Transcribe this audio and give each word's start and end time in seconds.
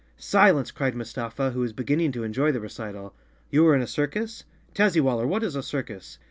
"Silence!" 0.17 0.71
cried 0.71 0.95
Mustafa, 0.95 1.51
who 1.51 1.59
was 1.59 1.73
beginning 1.73 2.11
to 2.13 2.21
en¬ 2.21 2.31
joy 2.31 2.51
the 2.51 2.59
recital. 2.59 3.13
"You 3.51 3.63
were 3.63 3.75
in 3.75 3.83
a 3.83 3.85
circus? 3.85 4.45
Tazzywaller, 4.73 5.27
what 5.27 5.43
is 5.43 5.55
a 5.55 5.61
circus?" 5.61 6.17